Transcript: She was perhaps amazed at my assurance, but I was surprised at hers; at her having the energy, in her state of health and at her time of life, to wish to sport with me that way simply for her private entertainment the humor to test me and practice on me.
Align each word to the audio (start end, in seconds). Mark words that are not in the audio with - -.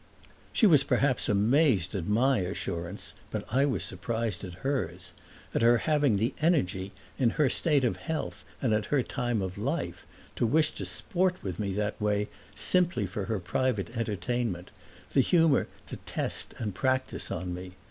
She 0.51 0.65
was 0.65 0.83
perhaps 0.83 1.29
amazed 1.29 1.93
at 1.93 2.07
my 2.07 2.39
assurance, 2.39 3.13
but 3.29 3.45
I 3.53 3.65
was 3.65 3.83
surprised 3.83 4.43
at 4.43 4.55
hers; 4.65 5.11
at 5.53 5.61
her 5.61 5.77
having 5.77 6.17
the 6.17 6.33
energy, 6.41 6.91
in 7.19 7.29
her 7.37 7.49
state 7.51 7.83
of 7.83 7.97
health 7.97 8.43
and 8.63 8.73
at 8.73 8.87
her 8.87 9.03
time 9.03 9.43
of 9.43 9.59
life, 9.59 10.07
to 10.37 10.47
wish 10.47 10.71
to 10.71 10.85
sport 10.85 11.35
with 11.43 11.59
me 11.59 11.71
that 11.75 12.01
way 12.01 12.29
simply 12.55 13.05
for 13.05 13.25
her 13.25 13.39
private 13.39 13.95
entertainment 13.95 14.71
the 15.13 15.21
humor 15.21 15.67
to 15.85 15.97
test 15.97 16.53
me 16.53 16.63
and 16.63 16.73
practice 16.73 17.29
on 17.29 17.53
me. 17.53 17.73